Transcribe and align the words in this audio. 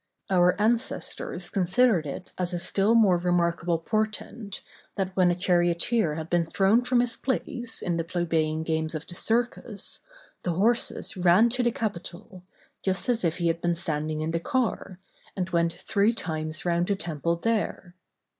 Our 0.31 0.59
ancestors 0.59 1.51
considered 1.51 2.07
it 2.07 2.31
as 2.35 2.53
a 2.53 2.57
still 2.57 2.95
more 2.95 3.17
remarkable 3.19 3.77
portent, 3.77 4.63
that 4.95 5.15
when 5.15 5.29
a 5.29 5.35
charioteer 5.35 6.15
had 6.15 6.27
been 6.27 6.47
thrown 6.47 6.83
from 6.83 7.01
his 7.01 7.15
place, 7.15 7.83
in 7.83 7.97
the 7.97 8.03
plebeian 8.03 8.63
games 8.63 8.95
of 8.95 9.05
the 9.05 9.13
Circus, 9.13 9.99
the 10.41 10.53
horses 10.53 11.15
ran 11.15 11.49
to 11.49 11.61
the 11.61 11.71
Capitol, 11.71 12.41
just 12.81 13.09
as 13.09 13.23
if 13.23 13.37
he 13.37 13.45
had 13.45 13.61
been 13.61 13.75
standing 13.75 14.21
in 14.21 14.31
the 14.31 14.39
car, 14.39 14.97
and 15.37 15.51
went 15.51 15.73
three 15.73 16.13
times 16.15 16.65
round 16.65 16.87
the 16.87 16.95
temple 16.95 17.35
there. 17.35 17.93